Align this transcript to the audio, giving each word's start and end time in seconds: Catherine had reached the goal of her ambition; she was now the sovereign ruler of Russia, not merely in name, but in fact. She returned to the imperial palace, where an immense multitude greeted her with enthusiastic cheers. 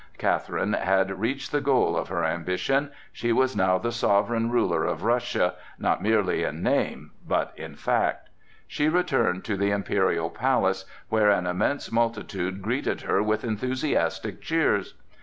Catherine 0.17 0.73
had 0.73 1.19
reached 1.19 1.51
the 1.51 1.61
goal 1.61 1.95
of 1.95 2.07
her 2.07 2.25
ambition; 2.25 2.89
she 3.13 3.31
was 3.31 3.55
now 3.55 3.77
the 3.77 3.91
sovereign 3.91 4.49
ruler 4.49 4.83
of 4.83 5.03
Russia, 5.03 5.53
not 5.77 6.01
merely 6.01 6.41
in 6.41 6.63
name, 6.63 7.11
but 7.27 7.53
in 7.55 7.75
fact. 7.75 8.29
She 8.67 8.89
returned 8.89 9.45
to 9.45 9.55
the 9.55 9.69
imperial 9.69 10.31
palace, 10.31 10.85
where 11.09 11.29
an 11.29 11.45
immense 11.45 11.91
multitude 11.91 12.63
greeted 12.63 13.01
her 13.01 13.21
with 13.21 13.43
enthusiastic 13.43 14.41
cheers. 14.41 14.95